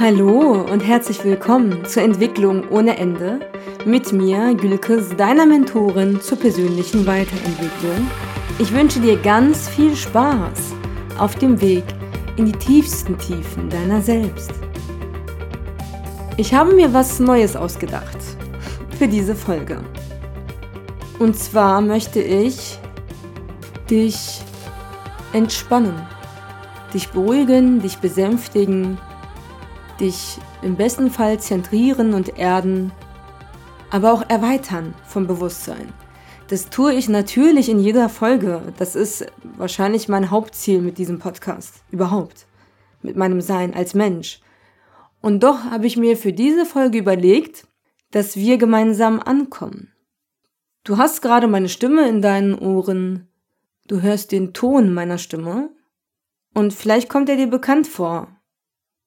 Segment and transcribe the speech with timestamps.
[0.00, 3.38] Hallo und herzlich willkommen zur Entwicklung ohne Ende
[3.84, 8.10] mit mir, Gülkes, deiner Mentorin zur persönlichen Weiterentwicklung.
[8.58, 10.72] Ich wünsche dir ganz viel Spaß
[11.18, 11.84] auf dem Weg
[12.38, 14.52] in die tiefsten Tiefen deiner selbst.
[16.38, 18.16] Ich habe mir was Neues ausgedacht
[18.98, 19.82] für diese Folge.
[21.18, 22.78] Und zwar möchte ich
[23.90, 24.40] dich
[25.34, 25.92] entspannen,
[26.94, 28.96] dich beruhigen, dich besänftigen,
[30.00, 32.92] dich im besten Fall zentrieren und erden,
[33.90, 35.92] aber auch erweitern vom Bewusstsein.
[36.48, 38.72] Das tue ich natürlich in jeder Folge.
[38.78, 41.84] Das ist wahrscheinlich mein Hauptziel mit diesem Podcast.
[41.90, 42.46] Überhaupt.
[43.02, 44.40] Mit meinem Sein als Mensch.
[45.20, 47.66] Und doch habe ich mir für diese Folge überlegt,
[48.10, 49.92] dass wir gemeinsam ankommen.
[50.82, 53.28] Du hast gerade meine Stimme in deinen Ohren.
[53.86, 55.70] Du hörst den Ton meiner Stimme.
[56.52, 58.39] Und vielleicht kommt er dir bekannt vor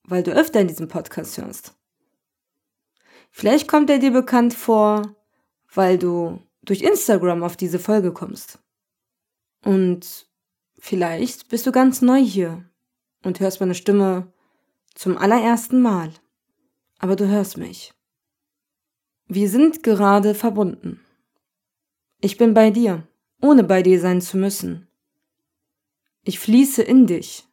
[0.04, 1.74] weil du öfter in diesem Podcast hörst.
[3.32, 5.16] Vielleicht kommt er dir bekannt vor,
[5.74, 8.60] weil du durch Instagram auf diese Folge kommst.
[9.64, 10.28] Und
[10.78, 12.64] vielleicht bist du ganz neu hier
[13.24, 14.32] und hörst meine Stimme
[14.94, 16.12] zum allerersten Mal.
[17.00, 17.94] Aber du hörst mich.
[19.28, 21.00] Wir sind gerade verbunden.
[22.20, 23.08] Ich bin bei dir,
[23.42, 24.88] ohne bei dir sein zu müssen.
[26.24, 27.48] Ich fließe in dich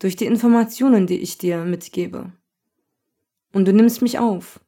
[0.00, 2.32] durch die Informationen, die ich dir mitgebe.
[3.52, 4.58] Und du nimmst mich auf.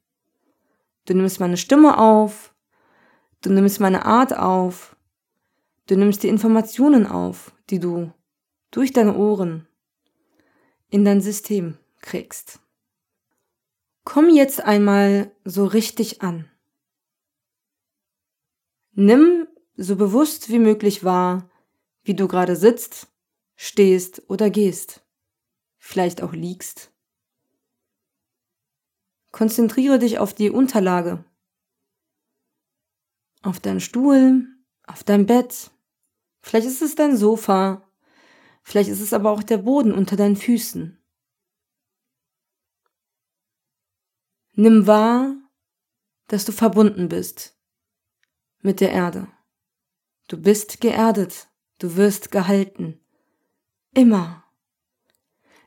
[1.05, 2.55] Du nimmst meine Stimme auf,
[3.41, 4.95] du nimmst meine Art auf,
[5.87, 8.13] du nimmst die Informationen auf, die du
[8.71, 9.67] durch deine Ohren
[10.89, 12.61] in dein System kriegst.
[14.05, 16.49] Komm jetzt einmal so richtig an.
[18.93, 21.49] Nimm so bewusst wie möglich wahr,
[22.03, 23.07] wie du gerade sitzt,
[23.55, 25.02] stehst oder gehst
[25.83, 26.93] vielleicht auch liegst.
[29.31, 31.25] Konzentriere dich auf die Unterlage,
[33.41, 34.47] auf deinen Stuhl,
[34.87, 35.71] auf dein Bett.
[36.39, 37.85] Vielleicht ist es dein Sofa,
[38.63, 40.97] vielleicht ist es aber auch der Boden unter deinen Füßen.
[44.53, 45.35] Nimm wahr,
[46.27, 47.59] dass du verbunden bist
[48.59, 49.27] mit der Erde.
[50.29, 51.49] Du bist geerdet,
[51.79, 53.01] du wirst gehalten.
[53.93, 54.42] Immer.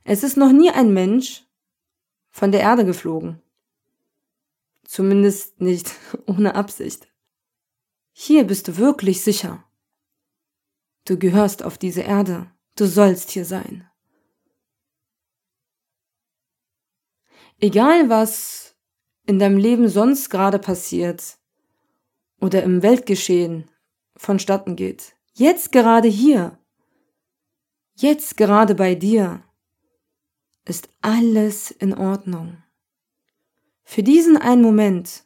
[0.08, 1.44] Es ist noch nie ein Mensch
[2.30, 3.42] von der Erde geflogen.
[4.84, 5.96] Zumindest nicht
[6.26, 7.08] ohne Absicht.
[8.12, 9.64] Hier bist du wirklich sicher.
[11.06, 12.48] Du gehörst auf diese Erde.
[12.76, 13.90] Du sollst hier sein.
[17.58, 18.76] Egal was
[19.26, 21.36] in deinem Leben sonst gerade passiert
[22.40, 23.68] oder im Weltgeschehen
[24.14, 26.60] vonstatten geht, jetzt gerade hier,
[27.96, 29.42] jetzt gerade bei dir,
[30.66, 32.62] ist alles in Ordnung.
[33.84, 35.24] Für diesen einen Moment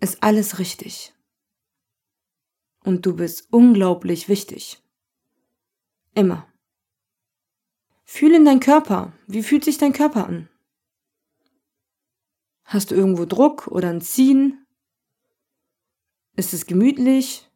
[0.00, 1.14] ist alles richtig.
[2.82, 4.82] Und du bist unglaublich wichtig.
[6.14, 6.50] Immer.
[8.04, 9.12] Fühl in deinen Körper.
[9.26, 10.48] Wie fühlt sich dein Körper an?
[12.64, 14.66] Hast du irgendwo Druck oder ein Ziehen?
[16.36, 17.50] Ist es gemütlich?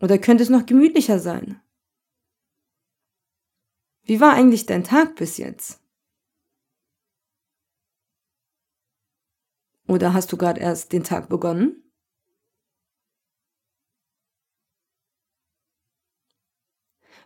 [0.00, 1.60] Oder könnte es noch gemütlicher sein?
[4.06, 5.80] Wie war eigentlich dein Tag bis jetzt?
[9.88, 11.82] Oder hast du gerade erst den Tag begonnen?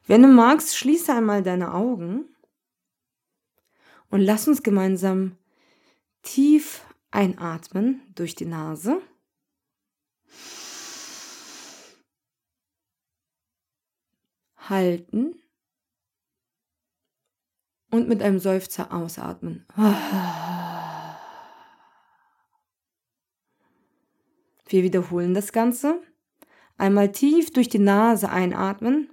[0.06, 2.34] Wenn du magst, schließe einmal deine Augen
[4.08, 5.36] und lass uns gemeinsam
[6.22, 9.02] tief einatmen durch die Nase.
[14.56, 15.39] Halten
[17.90, 19.66] und mit einem Seufzer ausatmen.
[24.66, 26.00] Wir wiederholen das Ganze.
[26.78, 29.10] Einmal tief durch die Nase einatmen.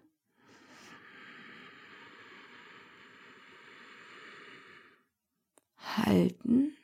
[5.98, 6.78] Halten.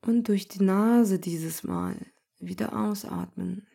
[0.00, 1.94] Und durch die Nase dieses Mal
[2.38, 3.66] wieder ausatmen.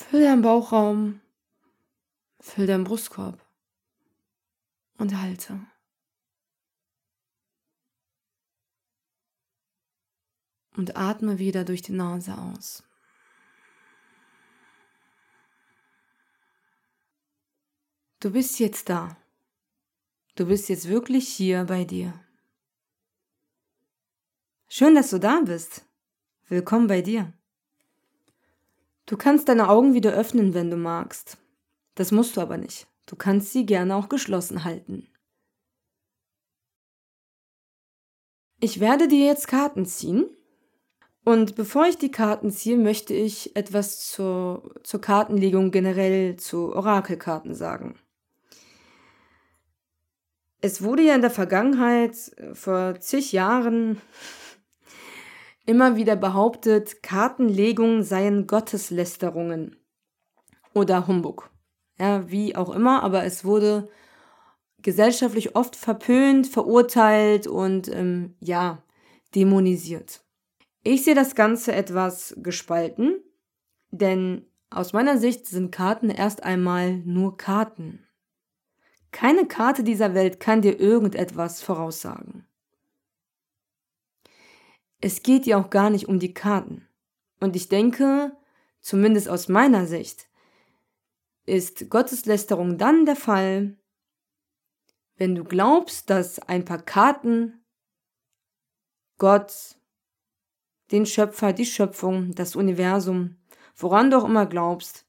[0.00, 1.20] Füll deinen Bauchraum,
[2.40, 3.46] füll deinen Brustkorb
[4.96, 5.60] und halte.
[10.74, 12.82] Und atme wieder durch die Nase aus.
[18.20, 19.16] Du bist jetzt da.
[20.34, 22.18] Du bist jetzt wirklich hier bei dir.
[24.68, 25.84] Schön, dass du da bist.
[26.48, 27.32] Willkommen bei dir.
[29.10, 31.36] Du kannst deine Augen wieder öffnen, wenn du magst.
[31.96, 32.86] Das musst du aber nicht.
[33.06, 35.08] Du kannst sie gerne auch geschlossen halten.
[38.60, 40.30] Ich werde dir jetzt Karten ziehen.
[41.24, 47.56] Und bevor ich die Karten ziehe, möchte ich etwas zur, zur Kartenlegung generell zu Orakelkarten
[47.56, 47.98] sagen.
[50.60, 52.14] Es wurde ja in der Vergangenheit,
[52.52, 54.00] vor zig Jahren,
[55.66, 59.76] immer wieder behauptet, Kartenlegungen seien Gotteslästerungen
[60.74, 61.50] oder Humbug.
[61.98, 63.88] Ja, wie auch immer, aber es wurde
[64.82, 68.82] gesellschaftlich oft verpönt, verurteilt und ähm, ja,
[69.34, 70.24] dämonisiert.
[70.82, 73.22] Ich sehe das Ganze etwas gespalten,
[73.90, 78.06] denn aus meiner Sicht sind Karten erst einmal nur Karten.
[79.12, 82.46] Keine Karte dieser Welt kann dir irgendetwas voraussagen.
[85.00, 86.86] Es geht ja auch gar nicht um die Karten.
[87.40, 88.36] Und ich denke,
[88.80, 90.28] zumindest aus meiner Sicht,
[91.46, 93.76] ist Gotteslästerung dann der Fall,
[95.16, 97.64] wenn du glaubst, dass ein paar Karten
[99.18, 99.76] Gott,
[100.92, 103.36] den Schöpfer, die Schöpfung, das Universum,
[103.76, 105.04] woran du auch immer glaubst,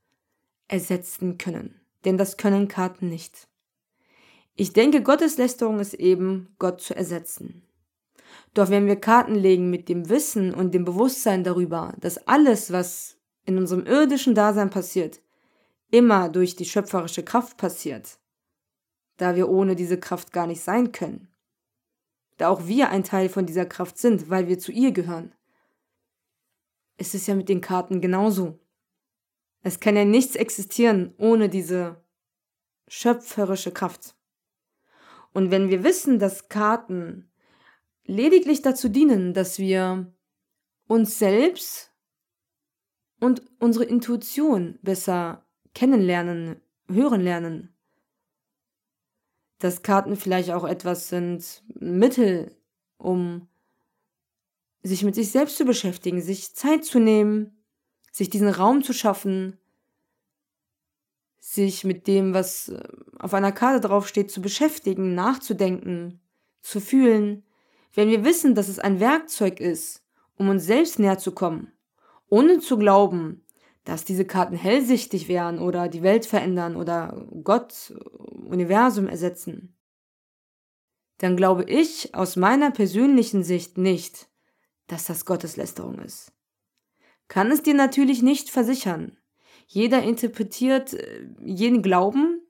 [0.68, 1.80] ersetzen können.
[2.04, 3.48] Denn das können Karten nicht.
[4.56, 7.64] Ich denke, Gotteslästerung ist eben, Gott zu ersetzen.
[8.54, 13.18] Doch wenn wir Karten legen mit dem Wissen und dem Bewusstsein darüber, dass alles, was
[13.46, 15.22] in unserem irdischen Dasein passiert,
[15.90, 18.20] immer durch die schöpferische Kraft passiert,
[19.18, 21.30] da wir ohne diese Kraft gar nicht sein können,
[22.38, 25.34] da auch wir ein Teil von dieser Kraft sind, weil wir zu ihr gehören.
[26.98, 28.60] Es ist ja mit den Karten genauso.
[29.64, 32.04] Es kann ja nichts existieren ohne diese
[32.88, 34.16] schöpferische Kraft.
[35.34, 37.31] Und wenn wir wissen, dass Karten
[38.06, 40.14] lediglich dazu dienen, dass wir
[40.88, 41.92] uns selbst
[43.20, 47.76] und unsere Intuition besser kennenlernen, hören lernen.
[49.60, 52.58] Dass Karten vielleicht auch etwas sind, Mittel,
[52.98, 53.48] um
[54.84, 57.64] sich mit sich selbst zu beschäftigen, sich Zeit zu nehmen,
[58.12, 59.60] sich diesen Raum zu schaffen,
[61.40, 62.74] sich mit dem, was
[63.20, 66.20] auf einer Karte draufsteht, zu beschäftigen, nachzudenken,
[66.62, 67.44] zu fühlen,
[67.94, 70.04] wenn wir wissen, dass es ein Werkzeug ist,
[70.38, 71.72] um uns selbst näher zu kommen,
[72.30, 73.46] ohne zu glauben,
[73.84, 77.94] dass diese Karten hellsichtig wären oder die Welt verändern oder Gott,
[78.46, 79.76] Universum ersetzen,
[81.18, 84.30] dann glaube ich aus meiner persönlichen Sicht nicht,
[84.88, 86.32] dass das Gotteslästerung ist.
[87.28, 89.18] Kann es dir natürlich nicht versichern.
[89.68, 92.42] Jeder interpretiert äh, jeden Glauben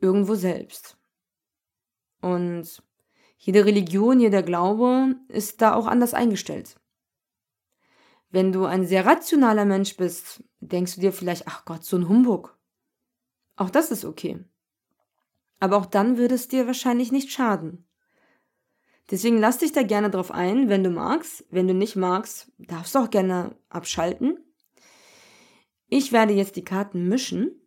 [0.00, 0.96] irgendwo selbst.
[2.20, 2.82] Und
[3.44, 6.76] jede Religion, jeder Glaube ist da auch anders eingestellt.
[8.30, 12.08] Wenn du ein sehr rationaler Mensch bist, denkst du dir vielleicht, ach Gott, so ein
[12.08, 12.58] Humbug.
[13.56, 14.42] Auch das ist okay.
[15.60, 17.86] Aber auch dann würde es dir wahrscheinlich nicht schaden.
[19.10, 21.44] Deswegen lass dich da gerne drauf ein, wenn du magst.
[21.50, 24.38] Wenn du nicht magst, darfst du auch gerne abschalten.
[25.88, 27.60] Ich werde jetzt die Karten mischen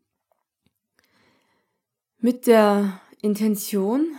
[2.18, 4.18] mit der Intention,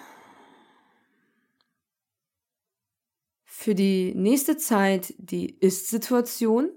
[3.69, 6.71] für die nächste Zeit die Ist-Situation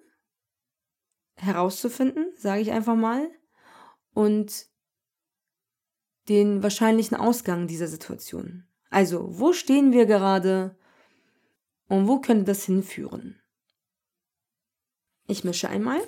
[1.37, 3.31] herauszufinden, sage ich einfach mal,
[4.13, 4.65] und
[6.27, 8.67] den wahrscheinlichen Ausgang dieser Situation.
[8.89, 10.77] Also, wo stehen wir gerade
[11.87, 13.41] und wo könnte das hinführen?
[15.27, 16.01] Ich mische einmal.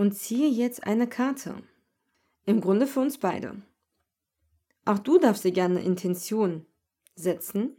[0.00, 1.62] Und ziehe jetzt eine Karte.
[2.46, 3.60] Im Grunde für uns beide.
[4.86, 6.64] Auch du darfst dir gerne eine Intention
[7.16, 7.76] setzen.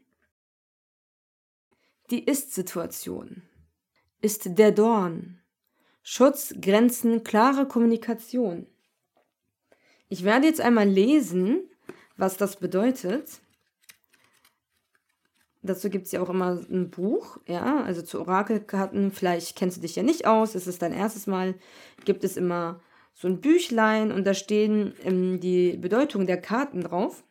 [2.11, 3.41] Die Ist-Situation
[4.21, 5.41] ist der Dorn.
[6.03, 8.67] Schutz, Grenzen, klare Kommunikation.
[10.07, 11.71] Ich werde jetzt einmal lesen,
[12.17, 13.41] was das bedeutet.
[15.63, 19.11] Dazu gibt es ja auch immer ein Buch, ja, also zu Orakelkarten.
[19.11, 21.53] Vielleicht kennst du dich ja nicht aus, es ist dein erstes Mal.
[22.03, 22.81] Gibt es immer
[23.13, 27.23] so ein Büchlein und da stehen ähm, die Bedeutung der Karten drauf.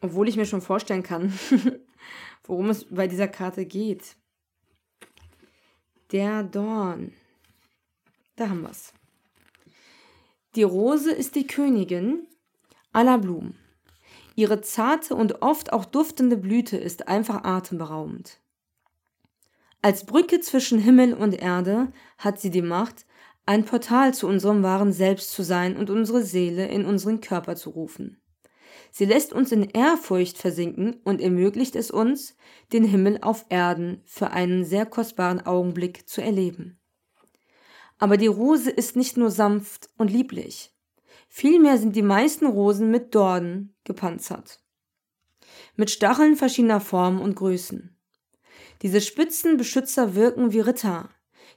[0.00, 1.32] Obwohl ich mir schon vorstellen kann,
[2.44, 4.16] worum es bei dieser Karte geht.
[6.10, 7.12] Der Dorn.
[8.34, 8.92] Da haben wir es.
[10.56, 12.26] Die Rose ist die Königin
[12.92, 13.58] aller Blumen.
[14.34, 18.40] Ihre zarte und oft auch duftende Blüte ist einfach atemberaubend.
[19.80, 23.06] Als Brücke zwischen Himmel und Erde hat sie die Macht,
[23.46, 27.70] ein Portal zu unserem wahren Selbst zu sein und unsere Seele in unseren Körper zu
[27.70, 28.20] rufen.
[28.90, 32.36] Sie lässt uns in Ehrfurcht versinken und ermöglicht es uns,
[32.72, 36.80] den Himmel auf Erden für einen sehr kostbaren Augenblick zu erleben.
[37.98, 40.73] Aber die Rose ist nicht nur sanft und lieblich.
[41.36, 44.60] Vielmehr sind die meisten Rosen mit Dornen gepanzert.
[45.74, 47.98] Mit Stacheln verschiedener Formen und Größen.
[48.82, 51.10] Diese spitzen Beschützer wirken wie Ritter,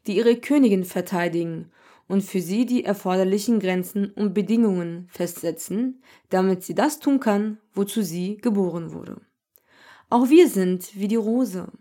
[0.08, 1.70] die ihre Königin verteidigen
[2.08, 8.02] und für sie die erforderlichen Grenzen und Bedingungen festsetzen, damit sie das tun kann, wozu
[8.02, 9.22] sie geboren wurde.
[10.10, 11.72] Auch wir sind wie die Rose.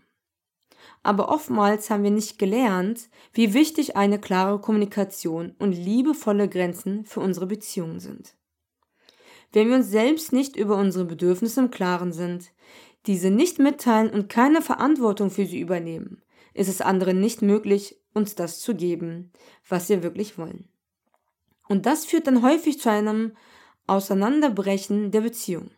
[1.07, 7.21] Aber oftmals haben wir nicht gelernt, wie wichtig eine klare Kommunikation und liebevolle Grenzen für
[7.21, 8.35] unsere Beziehungen sind.
[9.53, 12.51] Wenn wir uns selbst nicht über unsere Bedürfnisse im Klaren sind,
[13.05, 16.23] diese nicht mitteilen und keine Verantwortung für sie übernehmen,
[16.53, 19.31] ist es anderen nicht möglich, uns das zu geben,
[19.69, 20.67] was wir wirklich wollen.
[21.69, 23.31] Und das führt dann häufig zu einem
[23.85, 25.71] Auseinanderbrechen der Beziehung.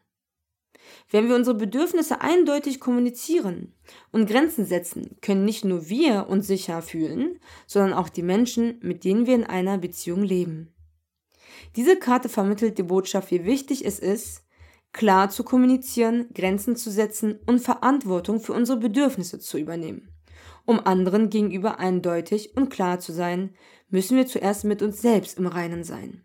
[1.10, 3.74] Wenn wir unsere Bedürfnisse eindeutig kommunizieren
[4.12, 9.04] und Grenzen setzen, können nicht nur wir uns sicher fühlen, sondern auch die Menschen, mit
[9.04, 10.74] denen wir in einer Beziehung leben.
[11.76, 14.44] Diese Karte vermittelt die Botschaft, wie wichtig es ist,
[14.94, 20.10] klar zu kommunizieren, Grenzen zu setzen und Verantwortung für unsere Bedürfnisse zu übernehmen.
[20.66, 23.56] Um anderen gegenüber eindeutig und klar zu sein,
[23.90, 26.24] müssen wir zuerst mit uns selbst im Reinen sein.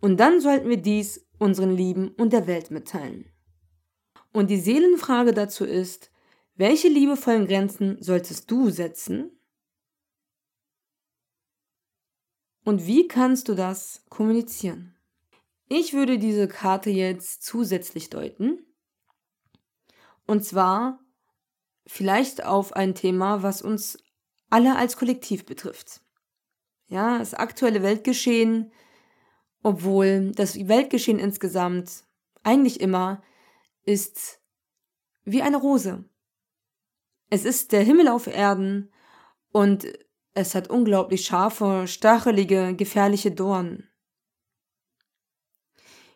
[0.00, 3.26] Und dann sollten wir dies unseren Lieben und der Welt mitteilen.
[4.32, 6.10] Und die Seelenfrage dazu ist,
[6.54, 9.30] welche liebevollen Grenzen solltest du setzen?
[12.64, 14.94] Und wie kannst du das kommunizieren?
[15.68, 18.66] Ich würde diese Karte jetzt zusätzlich deuten.
[20.26, 21.00] Und zwar
[21.86, 23.98] vielleicht auf ein Thema, was uns
[24.50, 26.02] alle als Kollektiv betrifft.
[26.88, 28.72] Ja, das aktuelle Weltgeschehen,
[29.62, 32.04] obwohl das Weltgeschehen insgesamt
[32.42, 33.22] eigentlich immer
[33.90, 34.40] ist
[35.24, 36.04] wie eine Rose.
[37.28, 38.90] Es ist der Himmel auf Erden
[39.52, 39.86] und
[40.34, 43.88] es hat unglaublich scharfe, stachelige, gefährliche Dornen.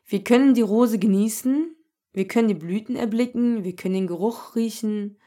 [0.06, 1.74] Wir können die Rose genießen,
[2.12, 5.18] wir können die Blüten erblicken, wir können den Geruch riechen,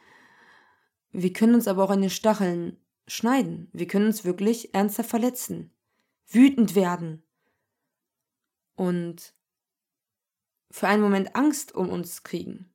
[1.12, 2.78] wir können uns aber auch an den Stacheln
[3.08, 3.70] schneiden.
[3.74, 5.72] Wir können uns wirklich ernsthaft verletzen,
[6.28, 7.24] wütend werden
[8.76, 9.34] und
[10.72, 12.74] für einen Moment Angst um uns kriegen.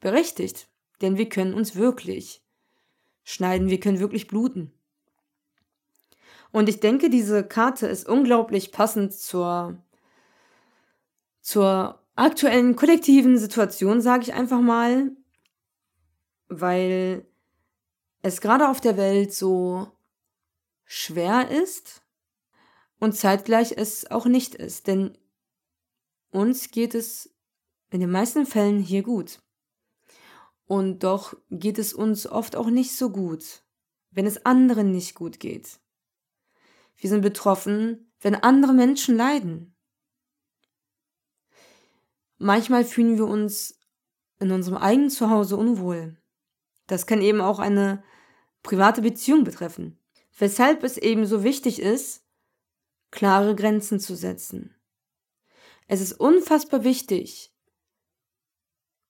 [0.00, 0.68] Berechtigt,
[1.00, 2.42] denn wir können uns wirklich
[3.24, 4.72] schneiden, wir können wirklich bluten.
[6.50, 9.82] Und ich denke, diese Karte ist unglaublich passend zur,
[11.40, 15.12] zur aktuellen kollektiven Situation, sage ich einfach mal,
[16.48, 17.26] weil
[18.20, 19.90] es gerade auf der Welt so
[20.84, 22.02] schwer ist
[23.00, 24.86] und zeitgleich es auch nicht ist.
[24.86, 25.16] Denn
[26.32, 27.30] uns geht es
[27.90, 29.40] in den meisten Fällen hier gut.
[30.64, 33.62] Und doch geht es uns oft auch nicht so gut,
[34.10, 35.78] wenn es anderen nicht gut geht.
[36.96, 39.74] Wir sind betroffen, wenn andere Menschen leiden.
[42.38, 43.78] Manchmal fühlen wir uns
[44.40, 46.16] in unserem eigenen Zuhause unwohl.
[46.86, 48.02] Das kann eben auch eine
[48.62, 49.98] private Beziehung betreffen.
[50.38, 52.24] Weshalb es eben so wichtig ist,
[53.10, 54.74] klare Grenzen zu setzen.
[55.86, 57.52] Es ist unfassbar wichtig,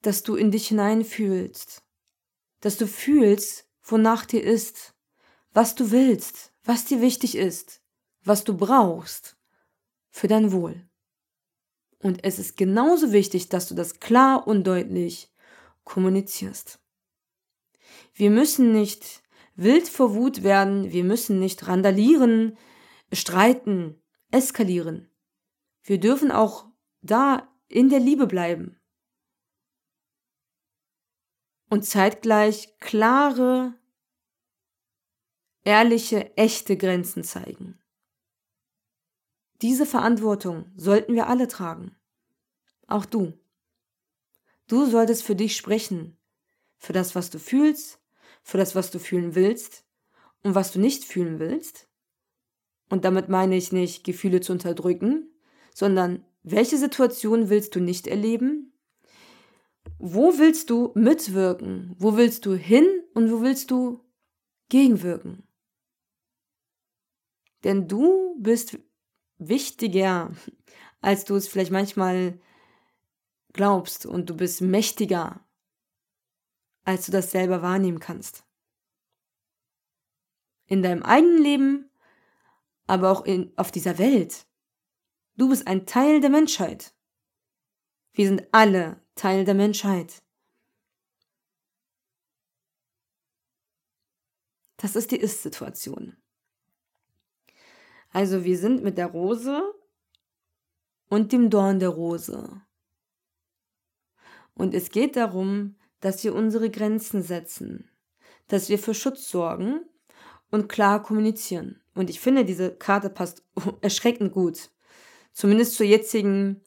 [0.03, 1.83] dass du in dich hineinfühlst,
[2.61, 4.95] dass du fühlst, wonach dir ist,
[5.53, 7.83] was du willst, was dir wichtig ist,
[8.25, 9.37] was du brauchst
[10.11, 10.89] für dein Wohl.
[11.99, 15.31] Und es ist genauso wichtig, dass du das klar und deutlich
[15.85, 16.81] kommunizierst.
[18.15, 19.23] Wir müssen nicht
[19.55, 22.57] wild vor Wut werden, wir müssen nicht randalieren,
[23.13, 25.12] streiten, eskalieren.
[25.83, 26.67] Wir dürfen auch
[27.01, 28.79] da in der Liebe bleiben.
[31.69, 33.75] Und zeitgleich klare,
[35.65, 37.79] ehrliche, echte Grenzen zeigen.
[39.63, 41.97] Diese Verantwortung sollten wir alle tragen.
[42.87, 43.33] Auch du.
[44.67, 46.19] Du solltest für dich sprechen,
[46.79, 48.01] für das, was du fühlst,
[48.43, 49.85] für das, was du fühlen willst
[50.43, 51.89] und was du nicht fühlen willst.
[52.91, 55.32] Und damit meine ich nicht, Gefühle zu unterdrücken,
[55.75, 58.73] sondern welche Situation willst du nicht erleben?
[59.99, 61.95] Wo willst du mitwirken?
[61.99, 64.05] Wo willst du hin und wo willst du
[64.69, 65.45] gegenwirken?
[67.65, 68.79] Denn du bist
[69.39, 70.33] wichtiger,
[71.01, 72.41] als du es vielleicht manchmal
[73.53, 75.45] glaubst und du bist mächtiger,
[76.85, 78.45] als du das selber wahrnehmen kannst.
[80.67, 81.91] In deinem eigenen Leben,
[82.87, 84.47] aber auch in, auf dieser Welt.
[85.43, 86.95] Du bist ein Teil der Menschheit.
[88.13, 90.23] Wir sind alle Teil der Menschheit.
[94.77, 96.17] Das ist die Ist-Situation.
[98.11, 99.75] Also wir sind mit der Rose
[101.09, 102.63] und dem Dorn der Rose.
[104.55, 107.91] Und es geht darum, dass wir unsere Grenzen setzen,
[108.47, 109.81] dass wir für Schutz sorgen
[110.53, 111.83] und klar kommunizieren.
[111.97, 113.45] Und ich finde, diese Karte passt
[113.81, 114.71] erschreckend gut.
[115.33, 116.63] Zumindest zur jetzigen,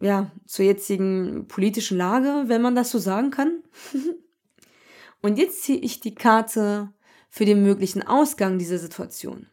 [0.00, 3.62] ja, zur jetzigen politischen Lage, wenn man das so sagen kann.
[5.22, 6.92] und jetzt ziehe ich die Karte
[7.28, 9.46] für den möglichen Ausgang dieser Situation.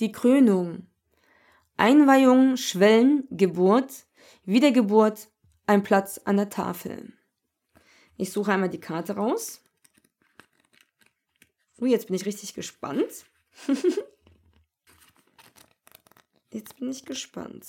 [0.00, 0.88] Die Krönung.
[1.76, 4.06] Einweihung, Schwellen, Geburt,
[4.44, 5.28] Wiedergeburt,
[5.66, 7.12] ein Platz an der Tafel.
[8.16, 9.60] Ich suche einmal die Karte raus.
[11.80, 13.26] Ui, jetzt bin ich richtig gespannt.
[16.52, 17.66] jetzt bin ich gespannt.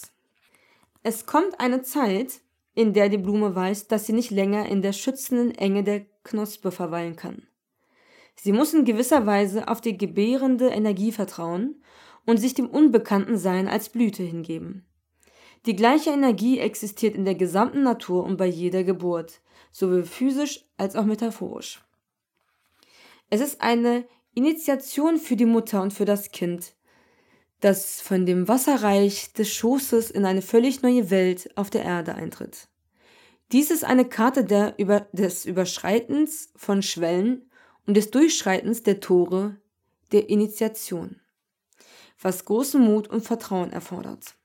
[1.03, 2.41] Es kommt eine Zeit,
[2.75, 6.71] in der die Blume weiß, dass sie nicht länger in der schützenden Enge der Knospe
[6.71, 7.47] verweilen kann.
[8.35, 11.81] Sie muss in gewisser Weise auf die gebärende Energie vertrauen
[12.25, 14.85] und sich dem Unbekannten Sein als Blüte hingeben.
[15.65, 19.41] Die gleiche Energie existiert in der gesamten Natur und bei jeder Geburt,
[19.71, 21.83] sowohl physisch als auch metaphorisch.
[23.29, 26.73] Es ist eine Initiation für die Mutter und für das Kind,
[27.61, 32.67] das von dem Wasserreich des Schoßes in eine völlig neue Welt auf der Erde eintritt.
[33.51, 37.49] Dies ist eine Karte der Über des Überschreitens von Schwellen
[37.87, 39.57] und des Durchschreitens der Tore
[40.11, 41.19] der Initiation
[42.21, 44.35] was großen Mut und Vertrauen erfordert.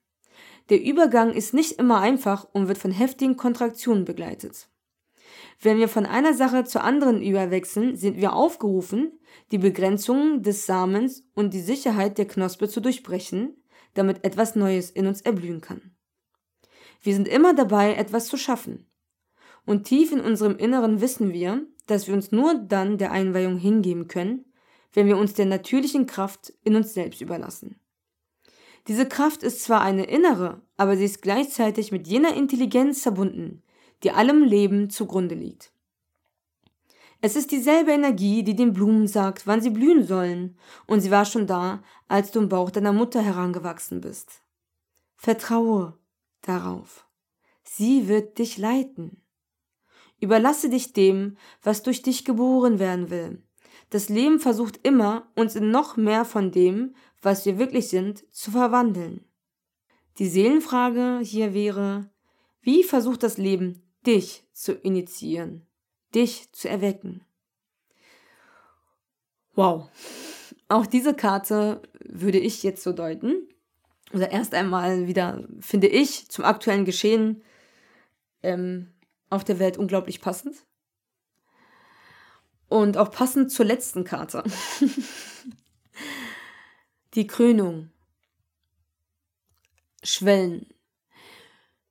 [0.71, 4.69] Der Übergang ist nicht immer einfach und wird von heftigen Kontraktionen begleitet.
[5.61, 9.19] Wenn wir von einer Sache zur anderen überwechseln, sind wir aufgerufen,
[9.51, 13.57] die Begrenzungen des Samens und die Sicherheit der Knospe zu durchbrechen,
[13.95, 15.95] damit etwas Neues in uns erblühen kann.
[17.03, 18.87] Wir sind immer dabei, etwas zu schaffen.
[19.67, 24.07] Und tief in unserem Inneren wissen wir, dass wir uns nur dann der Einweihung hingeben
[24.07, 24.45] können,
[24.93, 27.81] wenn wir uns der natürlichen Kraft in uns selbst überlassen.
[28.89, 33.63] Diese Kraft ist zwar eine innere, aber sie ist gleichzeitig mit jener Intelligenz verbunden,
[34.03, 35.73] die allem Leben zugrunde liegt.
[37.21, 41.27] Es ist dieselbe Energie, die den Blumen sagt, wann sie blühen sollen, und sie war
[41.27, 44.43] schon da, als du im Bauch deiner Mutter herangewachsen bist.
[45.17, 45.99] Vertraue
[46.41, 47.07] darauf.
[47.63, 49.23] Sie wird dich leiten.
[50.19, 53.43] Überlasse dich dem, was durch dich geboren werden will,
[53.91, 58.51] das Leben versucht immer, uns in noch mehr von dem, was wir wirklich sind, zu
[58.51, 59.25] verwandeln.
[60.19, 62.11] Die Seelenfrage hier wäre,
[62.63, 65.67] wie versucht das Leben, dich zu initiieren,
[66.15, 67.25] dich zu erwecken?
[69.55, 69.89] Wow.
[70.69, 73.49] Auch diese Karte würde ich jetzt so deuten.
[74.13, 77.43] Oder erst einmal wieder, finde ich, zum aktuellen Geschehen
[78.43, 78.93] ähm,
[79.29, 80.57] auf der Welt unglaublich passend.
[82.69, 84.45] Und auch passend zur letzten Karte.
[87.15, 87.91] Die Krönung.
[90.05, 90.73] Schwellen.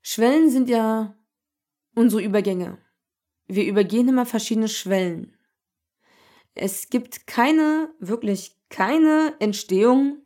[0.02, 1.14] Schwellen sind ja
[1.94, 2.78] unsere Übergänge.
[3.46, 5.38] Wir übergehen immer verschiedene Schwellen.
[6.56, 10.26] Es gibt keine, wirklich keine Entstehung,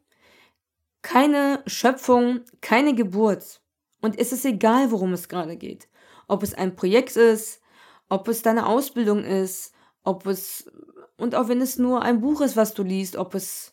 [1.01, 3.61] keine Schöpfung, keine Geburt.
[3.99, 5.87] Und es ist egal, worum es gerade geht.
[6.27, 7.61] Ob es ein Projekt ist,
[8.09, 10.71] ob es deine Ausbildung ist, ob es,
[11.17, 13.72] und auch wenn es nur ein Buch ist, was du liest, ob es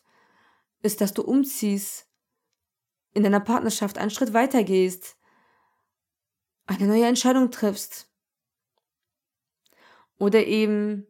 [0.81, 2.07] ist, dass du umziehst,
[3.13, 5.17] in deiner Partnerschaft einen Schritt weiter gehst,
[6.65, 8.09] eine neue Entscheidung triffst.
[10.17, 11.07] Oder eben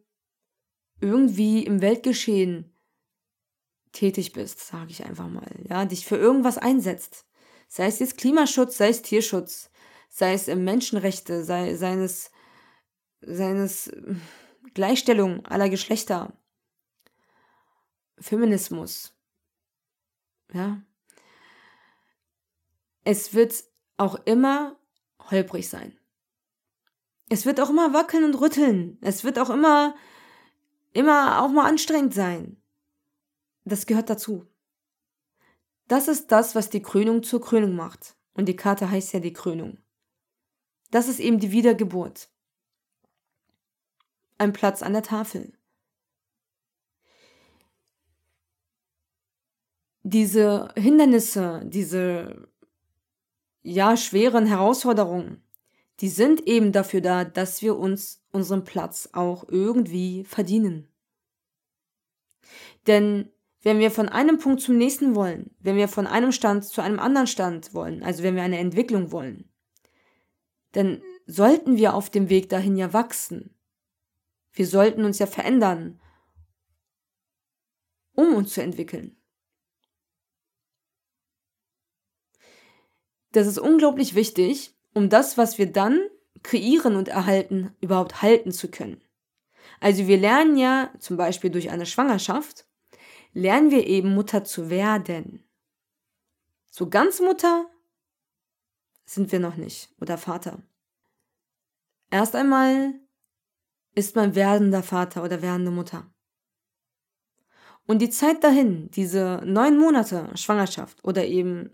[1.00, 2.74] irgendwie im Weltgeschehen
[3.92, 7.26] tätig bist, sage ich einfach mal, ja, dich für irgendwas einsetzt.
[7.68, 9.70] Sei es jetzt Klimaschutz, sei es Tierschutz,
[10.08, 12.30] sei es Menschenrechte, sei seines
[13.22, 13.90] seines
[14.74, 16.36] Gleichstellung aller Geschlechter,
[18.18, 19.16] Feminismus.
[20.52, 20.82] Ja.
[23.04, 23.64] Es wird
[23.96, 24.76] auch immer
[25.30, 25.98] holprig sein.
[27.28, 28.98] Es wird auch immer wackeln und rütteln.
[29.00, 29.94] Es wird auch immer,
[30.92, 32.62] immer auch mal anstrengend sein.
[33.64, 34.46] Das gehört dazu.
[35.88, 38.16] Das ist das, was die Krönung zur Krönung macht.
[38.34, 39.78] Und die Karte heißt ja die Krönung.
[40.90, 42.28] Das ist eben die Wiedergeburt
[44.42, 45.52] ein Platz an der Tafel.
[50.12, 52.48] Diese Hindernisse, diese
[53.62, 55.42] ja schweren Herausforderungen,
[56.00, 60.88] die sind eben dafür da, dass wir uns unseren Platz auch irgendwie verdienen.
[62.86, 63.30] Denn
[63.62, 66.98] wenn wir von einem Punkt zum nächsten wollen, wenn wir von einem Stand zu einem
[66.98, 69.48] anderen Stand wollen, also wenn wir eine Entwicklung wollen,
[70.72, 73.56] dann sollten wir auf dem Weg dahin ja wachsen.
[74.52, 76.00] Wir sollten uns ja verändern,
[78.14, 79.21] um uns zu entwickeln.
[83.32, 86.00] Das ist unglaublich wichtig, um das, was wir dann
[86.42, 89.02] kreieren und erhalten, überhaupt halten zu können.
[89.80, 92.66] Also wir lernen ja zum Beispiel durch eine Schwangerschaft,
[93.32, 95.44] lernen wir eben Mutter zu werden.
[96.70, 97.66] So ganz Mutter
[99.04, 100.62] sind wir noch nicht oder Vater.
[102.10, 102.94] Erst einmal
[103.94, 106.06] ist man werdender Vater oder werdende Mutter.
[107.86, 111.70] Und die Zeit dahin, diese neun Monate Schwangerschaft oder eben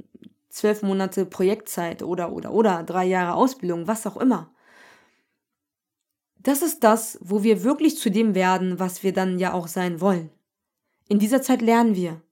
[0.49, 4.53] zwölf Monate Projektzeit oder, oder, oder drei Jahre Ausbildung, was auch immer.
[6.39, 10.01] Das ist das, wo wir wirklich zu dem werden, was wir dann ja auch sein
[10.01, 10.31] wollen.
[11.09, 12.23] In dieser Zeit lernen wir.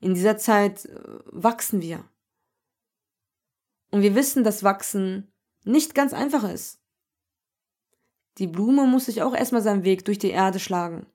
[0.00, 2.04] In dieser Zeit äh, wachsen wir.
[3.90, 5.32] Und wir wissen, dass Wachsen
[5.64, 6.80] nicht ganz einfach ist.
[8.38, 11.06] Die Blume muss sich auch erstmal seinen Weg durch die Erde schlagen.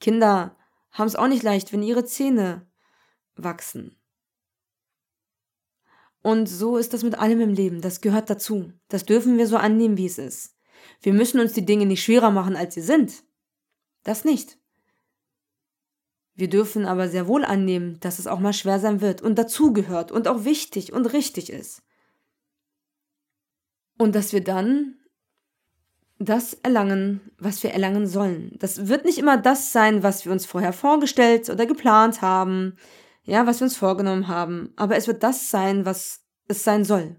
[0.00, 0.56] Kinder
[0.92, 2.66] haben es auch nicht leicht, wenn ihre Zähne
[3.36, 3.96] wachsen.
[6.24, 7.82] Und so ist das mit allem im Leben.
[7.82, 8.72] Das gehört dazu.
[8.88, 10.56] Das dürfen wir so annehmen, wie es ist.
[11.02, 13.24] Wir müssen uns die Dinge nicht schwerer machen, als sie sind.
[14.04, 14.56] Das nicht.
[16.34, 20.12] Wir dürfen aber sehr wohl annehmen, dass es auch mal schwer sein wird und dazugehört
[20.12, 21.82] und auch wichtig und richtig ist.
[23.98, 24.96] Und dass wir dann
[26.18, 28.56] das erlangen, was wir erlangen sollen.
[28.60, 32.78] Das wird nicht immer das sein, was wir uns vorher vorgestellt oder geplant haben,
[33.24, 37.16] ja, was wir uns vorgenommen haben, aber es wird das sein, was es sein soll.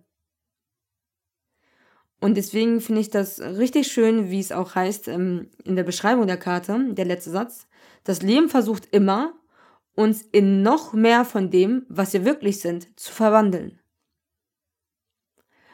[2.22, 6.28] Und deswegen finde ich das richtig schön, wie es auch heißt ähm, in der Beschreibung
[6.28, 7.68] der Karte, der letzte Satz.
[8.04, 9.34] Das Leben versucht immer,
[9.96, 13.80] uns in noch mehr von dem, was wir wirklich sind, zu verwandeln.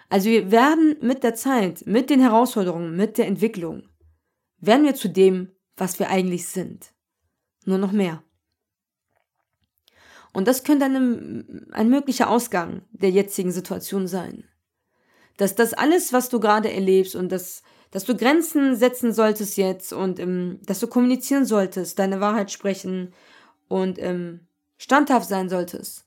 [0.10, 3.88] Also wir werden mit der Zeit, mit den Herausforderungen, mit der Entwicklung,
[4.58, 6.94] werden wir zu dem, was wir eigentlich sind.
[7.66, 8.24] Nur noch mehr.
[10.34, 14.46] Und das könnte ein, ein möglicher Ausgang der jetzigen Situation sein.
[15.38, 19.92] Dass das alles, was du gerade erlebst und das, dass du Grenzen setzen solltest jetzt
[19.92, 23.14] und ähm, dass du kommunizieren solltest, deine Wahrheit sprechen
[23.68, 24.42] und ähm,
[24.78, 26.06] standhaft sein solltest.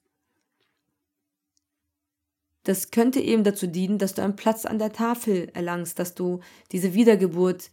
[2.65, 6.41] Das könnte eben dazu dienen, dass du einen Platz an der Tafel erlangst, dass du
[6.73, 7.71] diese Wiedergeburt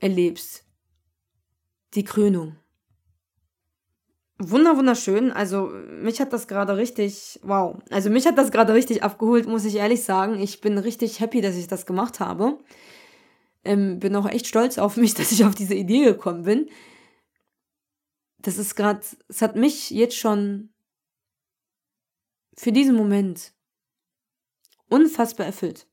[0.00, 0.64] erlebst.
[1.92, 2.56] Die Krönung.
[4.38, 5.30] Wunder, wunderschön.
[5.30, 7.80] Also mich hat das gerade richtig, wow.
[7.90, 10.40] Also mich hat das gerade richtig abgeholt, muss ich ehrlich sagen.
[10.40, 12.58] Ich bin richtig happy, dass ich das gemacht habe.
[13.64, 16.68] Ähm, bin auch echt stolz auf mich, dass ich auf diese Idee gekommen bin.
[18.38, 20.74] Das ist gerade, es hat mich jetzt schon
[22.56, 23.54] für diesen Moment
[24.88, 25.86] unfassbar erfüllt.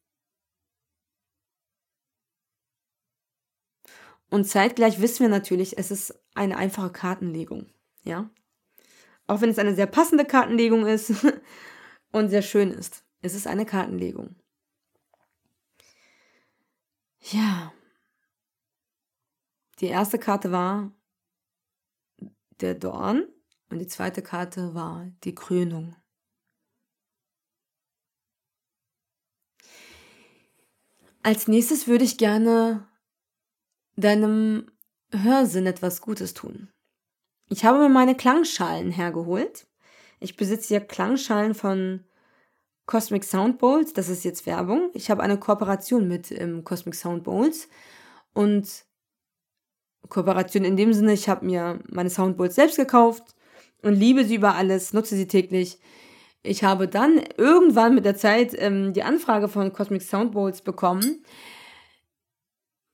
[4.29, 7.67] Und zeitgleich wissen wir natürlich, es ist eine einfache Kartenlegung.
[8.03, 8.29] Ja.
[9.27, 11.13] Auch wenn es eine sehr passende Kartenlegung ist
[12.11, 13.03] und sehr schön ist.
[13.21, 14.35] Es ist eine Kartenlegung.
[17.31, 17.71] Ja.
[19.79, 20.91] Die erste Karte war
[22.59, 23.27] der Dorn
[23.69, 25.95] und die zweite Karte war die Krönung.
[31.23, 32.87] Als nächstes würde ich gerne
[33.95, 34.71] deinem
[35.11, 36.69] Hörsinn etwas Gutes tun.
[37.51, 39.67] Ich habe mir meine Klangschalen hergeholt.
[40.21, 42.05] Ich besitze hier Klangschalen von
[42.85, 43.91] Cosmic Sound Bowls.
[43.91, 44.89] Das ist jetzt Werbung.
[44.93, 47.67] Ich habe eine Kooperation mit ähm, Cosmic Sound Bowls.
[48.33, 48.85] Und
[50.07, 53.35] Kooperation in dem Sinne, ich habe mir meine Sound Bowls selbst gekauft
[53.81, 55.77] und liebe sie über alles, nutze sie täglich.
[56.43, 61.25] Ich habe dann irgendwann mit der Zeit ähm, die Anfrage von Cosmic Sound Bowls bekommen,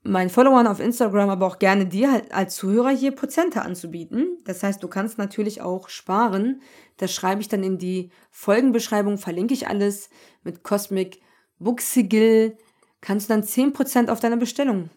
[0.08, 4.38] meinen Followern auf Instagram, aber auch gerne dir halt als Zuhörer hier Prozente anzubieten.
[4.46, 6.62] Das heißt, du kannst natürlich auch sparen.
[6.98, 10.10] Das schreibe ich dann in die Folgenbeschreibung, verlinke ich alles
[10.43, 11.22] mit Cosmic
[11.60, 12.58] Buchsigil.
[13.02, 14.89] Kannst du dann 10% auf deine Bestellung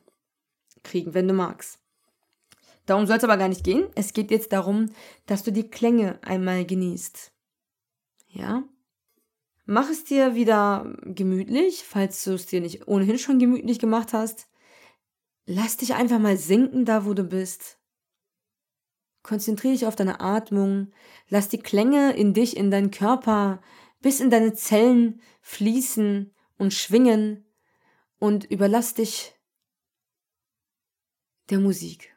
[0.82, 1.78] kriegen, wenn du magst.
[2.86, 3.86] Darum soll es aber gar nicht gehen.
[3.94, 4.86] Es geht jetzt darum,
[5.26, 7.30] dass du die Klänge einmal genießt.
[8.28, 8.64] Ja?
[9.66, 14.49] Mach es dir wieder gemütlich, falls du es dir nicht ohnehin schon gemütlich gemacht hast.
[15.46, 17.78] Lass dich einfach mal sinken da, wo du bist.
[19.22, 20.92] Konzentriere dich auf deine Atmung.
[21.28, 23.60] Lass die Klänge in dich, in deinen Körper,
[24.00, 27.44] bis in deine Zellen fließen und schwingen
[28.18, 29.34] und überlass dich
[31.50, 32.09] der Musik.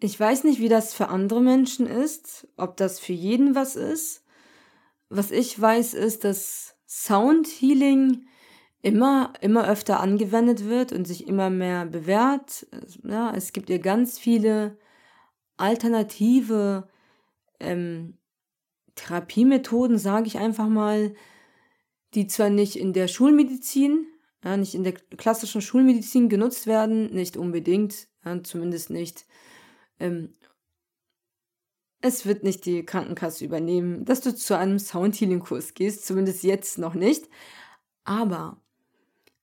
[0.00, 4.24] Ich weiß nicht, wie das für andere Menschen ist, ob das für jeden was ist.
[5.08, 8.26] Was ich weiß, ist, dass Sound Healing
[8.82, 12.66] immer, immer öfter angewendet wird und sich immer mehr bewährt.
[13.04, 14.78] Ja, es gibt ja ganz viele
[15.56, 16.88] alternative
[17.58, 18.18] ähm,
[18.96, 21.14] Therapiemethoden, sage ich einfach mal,
[22.14, 24.06] die zwar nicht in der Schulmedizin,
[24.44, 29.26] ja, nicht in der klassischen Schulmedizin genutzt werden, nicht unbedingt, ja, zumindest nicht
[29.98, 30.34] ähm,
[32.00, 36.94] es wird nicht die Krankenkasse übernehmen, dass du zu einem Soundhealing-Kurs gehst, zumindest jetzt noch
[36.94, 37.28] nicht.
[38.04, 38.60] Aber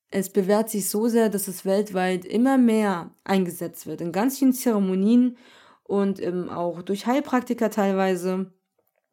[0.09, 3.99] es bewährt sich so sehr, dass es weltweit immer mehr eingesetzt wird.
[3.99, 5.37] In ganz vielen Zeremonien
[5.83, 8.53] und ähm, auch durch Heilpraktiker teilweise,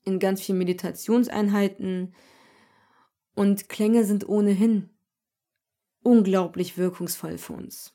[0.04, 2.14] in ganz vielen Meditationseinheiten.
[3.34, 4.90] Und Klänge sind ohnehin
[6.02, 7.94] unglaublich wirkungsvoll für uns.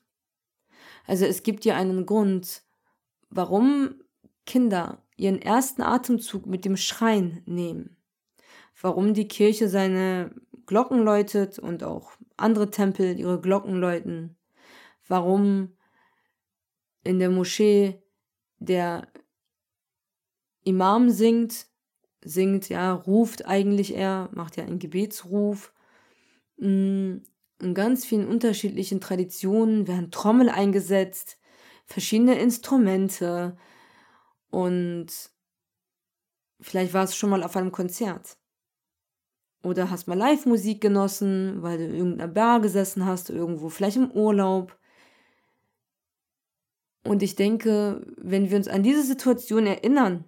[1.06, 2.62] Also es gibt ja einen Grund,
[3.36, 4.02] warum
[4.46, 7.96] Kinder ihren ersten Atemzug mit dem Schreien nehmen.
[8.80, 10.30] Warum die Kirche seine
[10.66, 14.36] Glocken läutet und auch andere Tempel ihre Glocken läuten.
[15.08, 15.76] Warum
[17.04, 18.02] in der Moschee
[18.58, 19.08] der
[20.64, 21.66] Imam singt,
[22.24, 25.72] singt, ja, ruft eigentlich er, macht ja einen Gebetsruf.
[26.56, 27.18] Mm,
[27.62, 31.38] in ganz vielen unterschiedlichen Traditionen werden Trommel eingesetzt,
[31.86, 33.56] verschiedene Instrumente
[34.50, 35.06] und
[36.60, 38.36] vielleicht war es schon mal auf einem Konzert.
[39.62, 44.10] Oder hast mal Live-Musik genossen, weil du in irgendeiner Bar gesessen hast, irgendwo, vielleicht im
[44.10, 44.78] Urlaub.
[47.02, 50.24] Und ich denke, wenn wir uns an diese Situation erinnern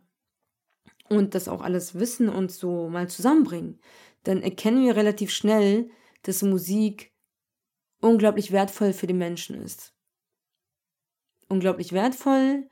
[1.09, 3.81] und das auch alles wissen und so mal zusammenbringen,
[4.25, 5.91] dann erkennen wir relativ schnell,
[6.23, 7.13] dass Musik
[8.01, 9.98] unglaublich wertvoll für die Menschen ist.
[11.49, 12.69] Unglaublich wertvoll,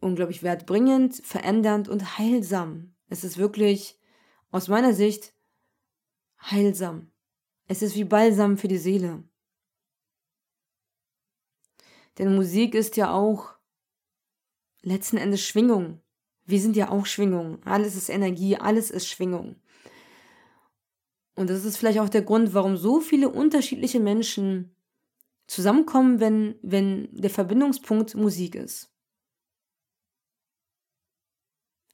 [0.00, 2.94] unglaublich wertbringend, verändernd und heilsam.
[3.08, 3.98] Es ist wirklich
[4.50, 5.34] aus meiner Sicht
[6.40, 7.12] heilsam.
[7.66, 9.24] Es ist wie Balsam für die Seele.
[12.18, 13.54] Denn Musik ist ja auch
[14.82, 16.00] letzten Endes Schwingung.
[16.44, 17.62] Wir sind ja auch Schwingung.
[17.64, 19.56] Alles ist Energie, alles ist Schwingung.
[21.34, 24.73] Und das ist vielleicht auch der Grund, warum so viele unterschiedliche Menschen
[25.46, 28.90] zusammenkommen, wenn, wenn der Verbindungspunkt Musik ist.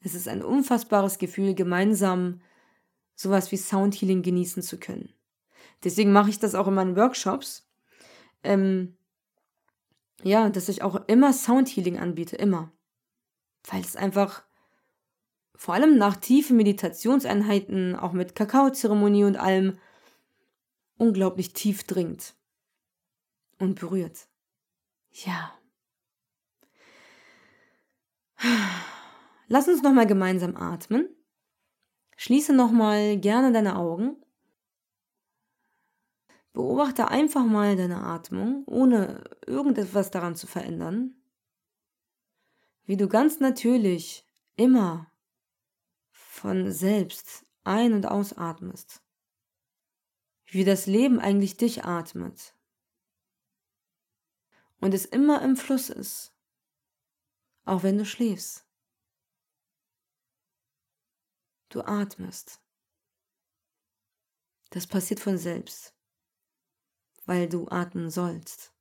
[0.02, 2.40] Es ist ein unfassbares Gefühl, gemeinsam
[3.14, 5.12] sowas wie Soundhealing genießen zu können.
[5.84, 7.68] Deswegen mache ich das auch in meinen Workshops.
[8.42, 8.96] Ähm,
[10.22, 12.72] ja, dass ich auch immer Soundhealing anbiete, immer.
[13.64, 14.42] Weil es einfach
[15.54, 19.78] vor allem nach tiefen Meditationseinheiten, auch mit Kakaozeremonie und allem,
[20.96, 22.34] unglaublich tief dringt
[23.60, 24.28] und berührt.
[25.12, 25.56] Ja.
[29.46, 31.08] Lass uns nochmal gemeinsam atmen.
[32.16, 34.16] Schließe nochmal gerne deine Augen.
[36.52, 41.14] Beobachte einfach mal deine Atmung, ohne irgendetwas daran zu verändern.
[42.84, 45.12] Wie du ganz natürlich immer
[46.10, 49.02] von selbst ein- und ausatmest.
[50.46, 52.54] Wie das Leben eigentlich dich atmet.
[54.80, 56.34] Und es immer im Fluss ist.
[57.64, 58.66] Auch wenn du schläfst.
[61.68, 62.60] Du atmest.
[64.70, 65.94] Das passiert von selbst,
[67.26, 68.72] weil du atmen sollst.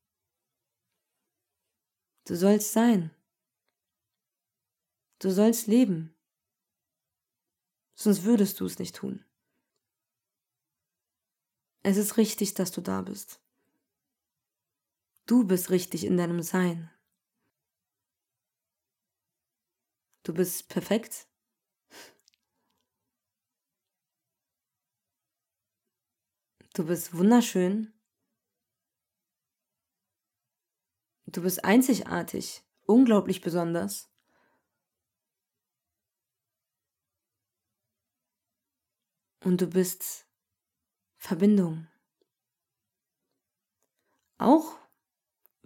[2.26, 3.12] Du sollst sein.
[5.18, 6.16] Du sollst leben.
[7.96, 9.26] Sonst würdest du es nicht tun.
[11.84, 13.42] Es ist richtig, dass du da bist.
[15.30, 16.90] Du bist richtig in deinem Sein.
[20.24, 21.28] Du bist perfekt.
[26.74, 27.94] Du bist wunderschön.
[31.28, 34.12] Du bist einzigartig, unglaublich besonders.
[39.44, 40.26] Und du bist
[41.18, 41.88] Verbindung.
[44.40, 44.89] Auch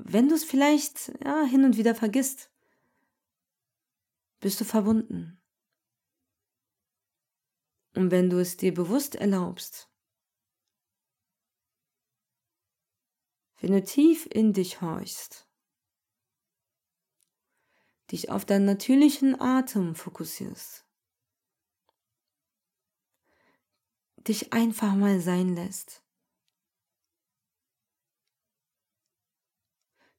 [0.06, 2.52] wenn du es vielleicht ja, hin und wieder vergisst,
[4.42, 5.42] bist du verbunden.
[7.96, 9.90] Und wenn du es dir bewusst erlaubst,
[13.62, 15.48] wenn du tief in dich horchst,
[18.12, 20.86] dich auf deinen natürlichen Atem fokussierst,
[24.18, 26.03] dich einfach mal sein lässt,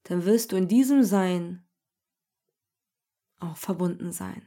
[0.05, 1.67] dann wirst du in diesem Sein
[3.41, 4.47] auch verbunden sein.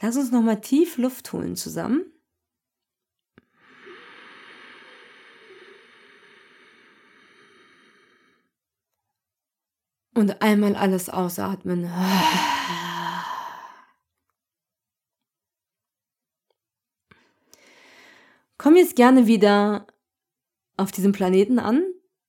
[0.00, 2.12] Lass uns nochmal tief Luft holen zusammen.
[10.14, 11.90] Und einmal alles ausatmen.
[18.58, 19.86] Komm jetzt gerne wieder
[20.76, 21.82] auf diesem Planeten an.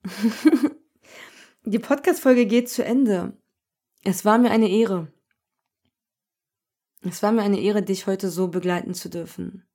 [1.65, 3.37] Die Podcast-Folge geht zu Ende.
[4.03, 5.11] Es war mir eine Ehre.
[7.01, 9.67] Es war mir eine Ehre, dich heute so begleiten zu dürfen.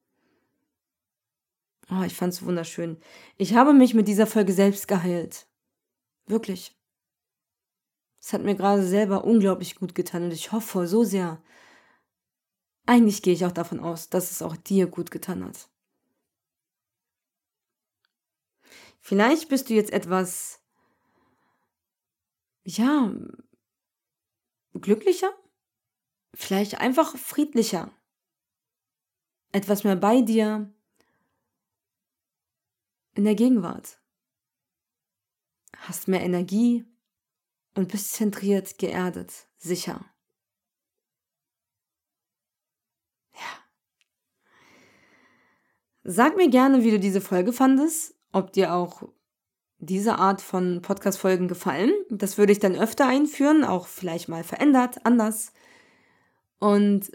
[1.90, 2.98] Oh, ich fand's wunderschön.
[3.36, 5.46] Ich habe mich mit dieser Folge selbst geheilt.
[6.26, 6.74] Wirklich.
[8.20, 11.42] Es hat mir gerade selber unglaublich gut getan und ich hoffe so sehr.
[12.86, 15.68] Eigentlich gehe ich auch davon aus, dass es auch dir gut getan hat.
[19.04, 20.62] Vielleicht bist du jetzt etwas,
[22.62, 23.12] ja,
[24.74, 25.32] glücklicher,
[26.32, 27.90] vielleicht einfach friedlicher,
[29.50, 30.72] etwas mehr bei dir?
[33.14, 34.00] In der Gegenwart,
[35.78, 36.86] hast mehr Energie
[37.74, 40.06] und bist zentriert, geerdet, sicher.
[43.34, 43.64] Ja.
[46.04, 49.02] Sag mir gerne, wie du diese Folge fandest ob dir auch
[49.78, 51.92] diese Art von Podcast-Folgen gefallen.
[52.08, 55.52] Das würde ich dann öfter einführen, auch vielleicht mal verändert, anders.
[56.58, 57.10] Und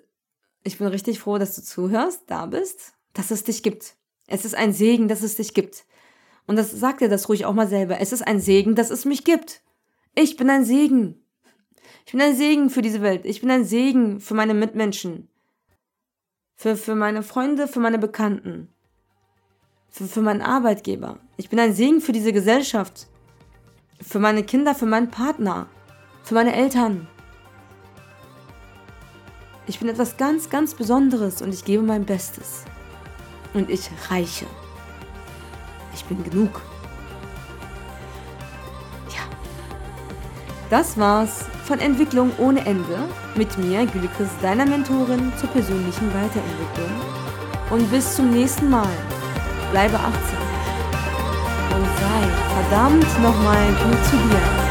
[0.64, 3.96] ich bin richtig froh, dass du zuhörst, da bist, dass es dich gibt.
[4.28, 5.86] Es ist ein Segen, dass es dich gibt.
[6.46, 8.00] Und das sagt dir das ruhig auch mal selber.
[8.02, 9.62] Es ist ein Segen, dass es mich gibt.
[10.14, 11.24] Ich bin ein Segen.
[12.06, 13.26] Ich bin ein Segen für diese Welt.
[13.26, 15.30] Ich bin ein Segen für meine Mitmenschen.
[16.56, 18.74] Für, für meine Freunde, für meine Bekannten
[19.90, 21.18] für, für meinen Arbeitgeber.
[21.38, 23.08] Ich bin ein Segen für diese Gesellschaft.
[24.02, 25.68] Für meine Kinder, für meinen Partner,
[26.24, 27.08] für meine Eltern.
[29.66, 32.64] Ich bin etwas ganz, ganz Besonderes und ich gebe mein Bestes.
[33.54, 34.46] Und ich reiche.
[35.94, 36.62] Ich bin genug.
[39.10, 39.24] Ja.
[40.70, 43.00] Das war's von Entwicklung ohne Ende
[43.36, 46.92] mit mir, Gülkes, deiner Mentorin zur persönlichen Weiterentwicklung.
[47.70, 48.88] Und bis zum nächsten Mal
[49.72, 50.42] bleibe achtsam
[51.76, 54.67] und sei verdammt nochmal gut zu dir.